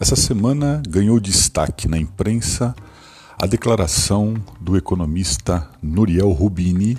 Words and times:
Essa 0.00 0.16
semana 0.16 0.82
ganhou 0.88 1.20
destaque 1.20 1.86
na 1.86 1.96
imprensa 1.96 2.74
a 3.40 3.46
declaração 3.46 4.34
do 4.60 4.76
economista 4.76 5.70
Nuriel 5.80 6.32
Rubini 6.32 6.98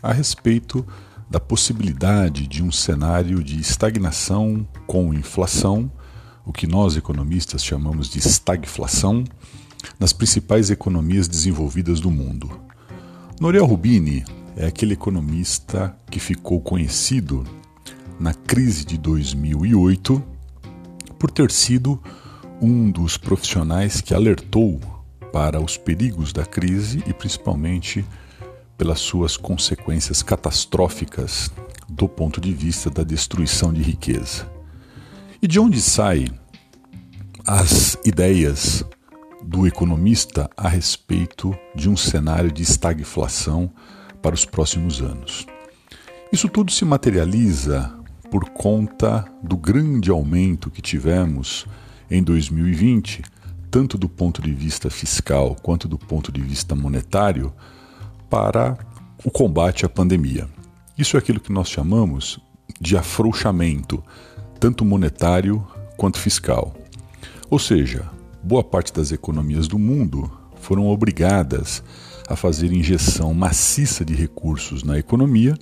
a 0.00 0.12
respeito 0.12 0.86
da 1.28 1.40
possibilidade 1.40 2.46
de 2.46 2.62
um 2.62 2.70
cenário 2.70 3.42
de 3.42 3.60
estagnação 3.60 4.66
com 4.86 5.12
inflação, 5.12 5.90
o 6.46 6.52
que 6.52 6.66
nós 6.66 6.96
economistas 6.96 7.64
chamamos 7.64 8.08
de 8.08 8.20
estagflação, 8.20 9.24
nas 9.98 10.12
principais 10.12 10.70
economias 10.70 11.26
desenvolvidas 11.26 11.98
do 11.98 12.10
mundo. 12.10 12.48
Noriel 13.40 13.66
Rubini 13.66 14.24
é 14.56 14.66
aquele 14.66 14.94
economista 14.94 15.94
que 16.08 16.20
ficou 16.20 16.60
conhecido 16.60 17.44
na 18.18 18.32
crise 18.32 18.84
de 18.84 18.96
2008 18.96 20.22
por 21.18 21.30
ter 21.32 21.50
sido 21.50 22.00
um 22.60 22.90
dos 22.90 23.16
profissionais 23.16 24.00
que 24.00 24.14
alertou 24.14 24.80
para 25.32 25.60
os 25.60 25.76
perigos 25.76 26.32
da 26.32 26.44
crise 26.44 27.02
e 27.06 27.12
principalmente 27.12 28.04
pelas 28.76 29.00
suas 29.00 29.36
consequências 29.36 30.22
catastróficas 30.22 31.50
do 31.88 32.08
ponto 32.08 32.40
de 32.40 32.52
vista 32.52 32.90
da 32.90 33.02
destruição 33.02 33.72
de 33.72 33.82
riqueza. 33.82 34.50
E 35.40 35.46
de 35.46 35.58
onde 35.58 35.80
saem 35.80 36.28
as 37.46 37.96
ideias 38.04 38.84
do 39.42 39.66
economista 39.66 40.50
a 40.56 40.68
respeito 40.68 41.56
de 41.74 41.88
um 41.88 41.96
cenário 41.96 42.52
de 42.52 42.62
estagflação 42.62 43.70
para 44.20 44.34
os 44.34 44.44
próximos 44.44 45.00
anos? 45.00 45.46
Isso 46.32 46.48
tudo 46.48 46.70
se 46.70 46.84
materializa 46.84 47.94
por 48.30 48.50
conta 48.50 49.24
do 49.42 49.56
grande 49.56 50.10
aumento 50.10 50.70
que 50.70 50.82
tivemos 50.82 51.66
em 52.10 52.22
2020, 52.22 53.22
tanto 53.70 53.98
do 53.98 54.08
ponto 54.08 54.40
de 54.40 54.52
vista 54.52 54.90
fiscal 54.90 55.56
quanto 55.62 55.86
do 55.86 55.98
ponto 55.98 56.32
de 56.32 56.40
vista 56.40 56.74
monetário, 56.74 57.52
para 58.30 58.78
o 59.24 59.30
combate 59.30 59.84
à 59.84 59.88
pandemia. 59.88 60.48
Isso 60.96 61.16
é 61.16 61.18
aquilo 61.18 61.40
que 61.40 61.52
nós 61.52 61.68
chamamos 61.68 62.38
de 62.80 62.96
afrouxamento, 62.96 64.02
tanto 64.60 64.84
monetário 64.84 65.66
quanto 65.96 66.18
fiscal. 66.18 66.74
Ou 67.50 67.58
seja, 67.58 68.08
boa 68.42 68.62
parte 68.62 68.92
das 68.92 69.12
economias 69.12 69.66
do 69.66 69.78
mundo 69.78 70.30
foram 70.60 70.86
obrigadas 70.86 71.82
a 72.28 72.36
fazer 72.36 72.72
injeção 72.72 73.32
maciça 73.32 74.04
de 74.04 74.14
recursos 74.14 74.82
na 74.82 74.98
economia, 74.98 75.56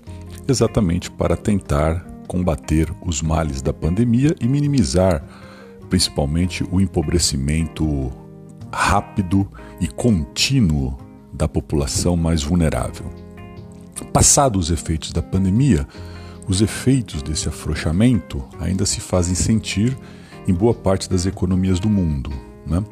exatamente 0.48 1.10
para 1.10 1.36
tentar 1.36 2.04
combater 2.26 2.92
os 3.04 3.22
males 3.22 3.62
da 3.62 3.72
pandemia 3.72 4.34
e 4.40 4.48
minimizar 4.48 5.24
principalmente 5.88 6.64
o 6.70 6.80
empobrecimento 6.80 8.12
rápido 8.72 9.50
e 9.80 9.86
contínuo 9.86 10.96
da 11.32 11.46
população 11.46 12.16
mais 12.16 12.42
vulnerável. 12.42 13.06
Passados 14.12 14.66
os 14.66 14.70
efeitos 14.70 15.12
da 15.12 15.22
pandemia, 15.22 15.86
os 16.46 16.60
efeitos 16.60 17.22
desse 17.22 17.48
afrouxamento 17.48 18.44
ainda 18.60 18.86
se 18.86 19.00
fazem 19.00 19.34
sentir 19.34 19.96
em 20.46 20.54
boa 20.54 20.74
parte 20.74 21.08
das 21.08 21.26
economias 21.26 21.80
do 21.80 21.88
mundo. 21.88 22.30
Né? 22.66 22.82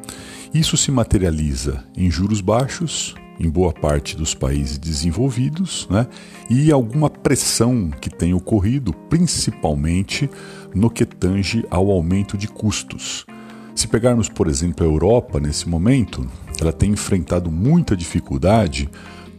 Isso 0.52 0.76
se 0.76 0.90
materializa 0.90 1.84
em 1.96 2.10
juros 2.10 2.40
baixos, 2.40 3.14
em 3.38 3.48
boa 3.48 3.72
parte 3.72 4.16
dos 4.16 4.34
países 4.34 4.78
desenvolvidos, 4.78 5.88
né? 5.90 6.06
e 6.48 6.70
alguma 6.70 7.10
pressão 7.10 7.90
que 8.00 8.08
tem 8.10 8.32
ocorrido, 8.34 8.92
principalmente 8.92 10.30
no 10.74 10.90
que 10.90 11.04
tange 11.04 11.64
ao 11.70 11.90
aumento 11.90 12.36
de 12.36 12.48
custos. 12.48 13.26
Se 13.74 13.88
pegarmos, 13.88 14.28
por 14.28 14.46
exemplo, 14.46 14.86
a 14.86 14.88
Europa 14.88 15.40
nesse 15.40 15.68
momento, 15.68 16.26
ela 16.60 16.72
tem 16.72 16.92
enfrentado 16.92 17.50
muita 17.50 17.96
dificuldade 17.96 18.88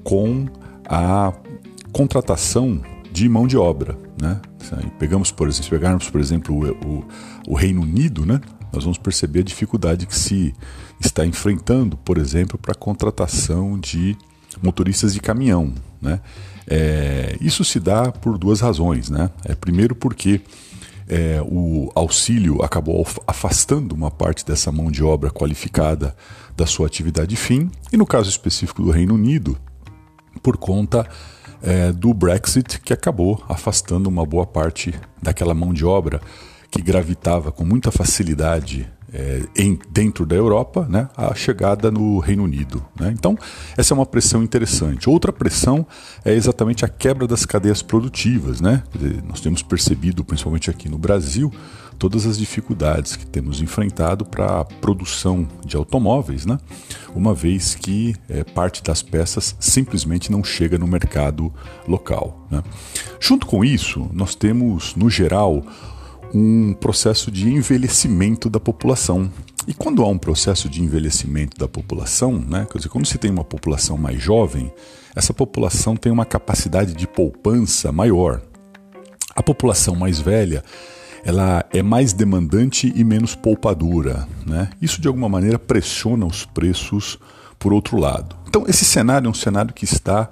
com 0.03 0.45
a 0.87 1.33
contratação 1.91 2.81
de 3.11 3.29
mão 3.29 3.47
de 3.47 3.55
obra. 3.55 3.97
Né? 4.21 4.41
Pegamos, 4.99 5.31
por 5.31 5.47
exemplo, 5.47 5.63
se 5.63 5.69
pegarmos, 5.69 6.09
por 6.09 6.19
exemplo, 6.19 6.53
o, 6.53 6.87
o, 6.87 7.05
o 7.49 7.55
Reino 7.55 7.81
Unido, 7.81 8.25
né? 8.25 8.41
Nós 8.75 8.83
vamos 8.83 8.97
perceber 8.97 9.39
a 9.39 9.43
dificuldade 9.43 10.05
que 10.05 10.15
se 10.15 10.53
está 10.99 11.25
enfrentando, 11.25 11.95
por 11.97 12.17
exemplo, 12.17 12.57
para 12.57 12.73
a 12.73 12.75
contratação 12.75 13.79
de 13.79 14.17
motoristas 14.61 15.13
de 15.13 15.21
caminhão. 15.21 15.73
Né? 16.01 16.19
É, 16.67 17.37
isso 17.39 17.63
se 17.63 17.79
dá 17.79 18.11
por 18.11 18.37
duas 18.37 18.59
razões. 18.59 19.09
Né? 19.09 19.29
É, 19.45 19.55
primeiro, 19.55 19.95
porque 19.95 20.41
é, 21.07 21.41
o 21.41 21.89
auxílio 21.95 22.61
acabou 22.61 23.07
afastando 23.25 23.95
uma 23.95 24.11
parte 24.11 24.45
dessa 24.45 24.71
mão 24.71 24.91
de 24.91 25.03
obra 25.03 25.31
qualificada 25.31 26.15
da 26.55 26.65
sua 26.65 26.87
atividade 26.87 27.35
fim, 27.35 27.69
e 27.91 27.97
no 27.97 28.05
caso 28.05 28.29
específico 28.29 28.81
do 28.81 28.91
Reino 28.91 29.13
Unido, 29.13 29.57
por 30.41 30.57
conta 30.57 31.07
é, 31.61 31.91
do 31.91 32.13
Brexit, 32.13 32.79
que 32.81 32.93
acabou 32.93 33.41
afastando 33.47 34.09
uma 34.09 34.25
boa 34.25 34.45
parte 34.45 34.93
daquela 35.21 35.53
mão 35.53 35.73
de 35.73 35.85
obra 35.85 36.21
que 36.75 36.81
gravitava 36.81 37.53
com 37.53 37.63
muita 37.63 37.89
facilidade 37.89 38.85
é, 39.13 39.43
em, 39.55 39.79
dentro 39.89 40.25
da 40.25 40.35
Europa, 40.35 40.85
né, 40.89 41.07
a 41.15 41.33
chegada 41.33 41.89
no 41.89 42.19
Reino 42.19 42.43
Unido. 42.43 42.85
Né? 42.99 43.13
Então, 43.17 43.37
essa 43.77 43.93
é 43.93 43.95
uma 43.95 44.05
pressão 44.05 44.43
interessante. 44.43 45.09
Outra 45.09 45.31
pressão 45.31 45.87
é 46.25 46.33
exatamente 46.33 46.83
a 46.83 46.89
quebra 46.89 47.25
das 47.25 47.45
cadeias 47.45 47.81
produtivas. 47.81 48.59
Né? 48.59 48.83
Nós 49.25 49.39
temos 49.39 49.61
percebido, 49.61 50.21
principalmente 50.25 50.69
aqui 50.69 50.89
no 50.89 50.97
Brasil, 50.97 51.49
todas 51.97 52.25
as 52.25 52.37
dificuldades 52.37 53.15
que 53.15 53.25
temos 53.25 53.61
enfrentado 53.61 54.25
para 54.25 54.59
a 54.59 54.65
produção 54.65 55.47
de 55.65 55.77
automóveis, 55.77 56.45
né? 56.45 56.59
uma 57.15 57.33
vez 57.33 57.73
que 57.73 58.13
é, 58.27 58.43
parte 58.43 58.83
das 58.83 59.01
peças 59.01 59.55
simplesmente 59.61 60.29
não 60.29 60.43
chega 60.43 60.77
no 60.77 60.87
mercado 60.87 61.53
local. 61.87 62.45
Né? 62.51 62.61
Junto 63.17 63.45
com 63.45 63.63
isso, 63.63 64.09
nós 64.11 64.35
temos, 64.35 64.93
no 64.93 65.09
geral, 65.09 65.63
um 66.37 66.73
processo 66.73 67.31
de 67.31 67.49
envelhecimento 67.49 68.49
da 68.49 68.59
população. 68.59 69.31
E 69.65 69.73
quando 69.73 70.03
há 70.03 70.07
um 70.09 70.17
processo 70.17 70.67
de 70.67 70.83
envelhecimento 70.83 71.57
da 71.57 71.65
população, 71.65 72.33
né, 72.37 72.67
quer 72.69 72.77
dizer, 72.77 72.89
quando 72.89 73.05
se 73.05 73.17
tem 73.17 73.31
uma 73.31 73.45
população 73.45 73.97
mais 73.97 74.21
jovem, 74.21 74.69
essa 75.15 75.33
população 75.33 75.95
tem 75.95 76.11
uma 76.11 76.25
capacidade 76.25 76.93
de 76.93 77.07
poupança 77.07 77.89
maior. 77.89 78.41
A 79.33 79.41
população 79.41 79.95
mais 79.95 80.19
velha, 80.19 80.61
ela 81.23 81.63
é 81.71 81.81
mais 81.81 82.11
demandante 82.11 82.91
e 82.93 83.03
menos 83.05 83.33
poupadora. 83.33 84.27
Né? 84.45 84.69
Isso, 84.81 84.99
de 84.99 85.07
alguma 85.07 85.29
maneira, 85.29 85.57
pressiona 85.57 86.25
os 86.25 86.43
preços 86.43 87.17
por 87.57 87.71
outro 87.71 87.97
lado. 87.97 88.35
Então, 88.45 88.65
esse 88.67 88.83
cenário 88.83 89.27
é 89.27 89.31
um 89.31 89.33
cenário 89.33 89.73
que 89.73 89.85
está 89.85 90.29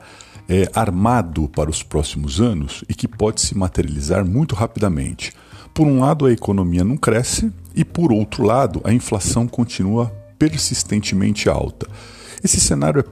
é, 0.50 0.70
armado 0.76 1.48
para 1.48 1.70
os 1.70 1.82
próximos 1.82 2.42
anos 2.42 2.84
e 2.90 2.94
que 2.94 3.08
pode 3.08 3.40
se 3.40 3.58
materializar 3.58 4.26
muito 4.26 4.54
rapidamente. 4.54 5.32
Por 5.74 5.88
um 5.88 6.00
lado, 6.02 6.28
a 6.28 6.32
economia 6.32 6.84
não 6.84 6.96
cresce 6.96 7.52
e, 7.76 7.84
por 7.84 8.12
outro 8.12 8.44
lado, 8.44 8.80
a 8.84 8.94
inflação 8.94 9.48
continua 9.48 10.14
persistentemente 10.38 11.50
alta. 11.50 11.88
Esse 12.44 12.60
cenário 12.60 13.02
é 13.02 13.06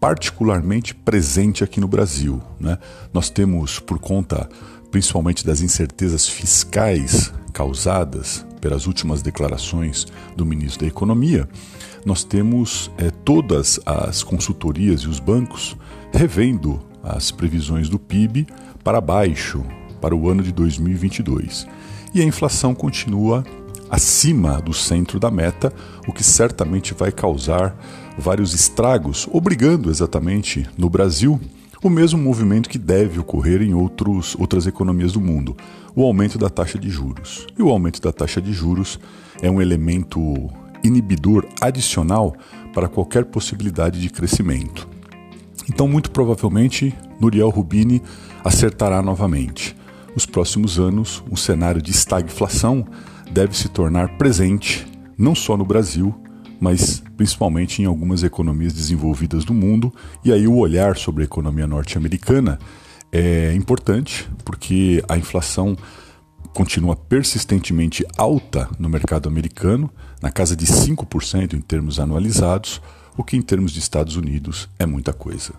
particularmente 0.00 0.92
presente 0.92 1.62
aqui 1.62 1.78
no 1.78 1.86
Brasil. 1.86 2.42
Né? 2.58 2.78
Nós 3.12 3.30
temos, 3.30 3.78
por 3.78 3.98
conta 3.98 4.48
principalmente 4.90 5.46
das 5.46 5.60
incertezas 5.60 6.28
fiscais 6.28 7.32
causadas 7.52 8.44
pelas 8.60 8.88
últimas 8.88 9.22
declarações 9.22 10.06
do 10.36 10.44
ministro 10.44 10.80
da 10.80 10.88
Economia, 10.88 11.48
nós 12.04 12.24
temos 12.24 12.90
é, 12.98 13.10
todas 13.10 13.78
as 13.86 14.24
consultorias 14.24 15.02
e 15.02 15.08
os 15.08 15.20
bancos 15.20 15.76
revendo 16.12 16.80
as 17.04 17.30
previsões 17.30 17.88
do 17.88 18.00
PIB 18.00 18.48
para 18.82 19.00
baixo 19.00 19.64
para 20.00 20.14
o 20.14 20.28
ano 20.28 20.42
de 20.42 20.52
2022 20.52 21.66
e 22.14 22.20
a 22.20 22.24
inflação 22.24 22.74
continua 22.74 23.44
acima 23.90 24.60
do 24.60 24.72
centro 24.72 25.18
da 25.18 25.30
meta, 25.30 25.72
o 26.06 26.12
que 26.12 26.22
certamente 26.22 26.94
vai 26.94 27.10
causar 27.10 27.76
vários 28.16 28.54
estragos, 28.54 29.28
obrigando 29.32 29.90
exatamente 29.90 30.66
no 30.78 30.88
Brasil 30.88 31.40
o 31.82 31.88
mesmo 31.88 32.20
movimento 32.20 32.68
que 32.68 32.78
deve 32.78 33.18
ocorrer 33.18 33.62
em 33.62 33.72
outros, 33.72 34.36
outras 34.38 34.66
economias 34.66 35.12
do 35.12 35.20
mundo, 35.20 35.56
o 35.96 36.04
aumento 36.04 36.36
da 36.36 36.50
taxa 36.50 36.78
de 36.78 36.90
juros. 36.90 37.46
E 37.58 37.62
o 37.62 37.70
aumento 37.70 38.02
da 38.02 38.12
taxa 38.12 38.40
de 38.40 38.52
juros 38.52 39.00
é 39.40 39.50
um 39.50 39.62
elemento 39.62 40.20
inibidor 40.84 41.46
adicional 41.58 42.36
para 42.74 42.86
qualquer 42.86 43.24
possibilidade 43.24 43.98
de 43.98 44.10
crescimento. 44.10 44.86
Então, 45.70 45.88
muito 45.88 46.10
provavelmente, 46.10 46.94
Nuriel 47.18 47.48
Rubini 47.48 48.02
acertará 48.44 49.00
novamente 49.00 49.74
os 50.14 50.26
próximos 50.26 50.78
anos, 50.78 51.22
um 51.30 51.36
cenário 51.36 51.80
de 51.80 51.90
estagflação 51.90 52.86
deve 53.30 53.56
se 53.56 53.68
tornar 53.68 54.16
presente 54.18 54.86
não 55.16 55.34
só 55.34 55.56
no 55.56 55.64
Brasil, 55.64 56.14
mas 56.60 57.02
principalmente 57.16 57.82
em 57.82 57.84
algumas 57.84 58.22
economias 58.22 58.72
desenvolvidas 58.72 59.44
do 59.44 59.54
mundo. 59.54 59.92
E 60.24 60.32
aí 60.32 60.46
o 60.46 60.56
olhar 60.56 60.96
sobre 60.96 61.22
a 61.22 61.24
economia 61.24 61.66
norte-americana 61.66 62.58
é 63.12 63.52
importante, 63.54 64.28
porque 64.44 65.02
a 65.08 65.16
inflação 65.16 65.76
continua 66.54 66.96
persistentemente 66.96 68.04
alta 68.16 68.68
no 68.78 68.88
mercado 68.88 69.28
americano, 69.28 69.90
na 70.20 70.30
casa 70.30 70.56
de 70.56 70.66
5% 70.66 71.54
em 71.54 71.60
termos 71.60 72.00
anualizados, 72.00 72.80
o 73.16 73.24
que 73.24 73.36
em 73.36 73.42
termos 73.42 73.72
de 73.72 73.78
Estados 73.78 74.16
Unidos 74.16 74.68
é 74.78 74.86
muita 74.86 75.12
coisa. 75.12 75.52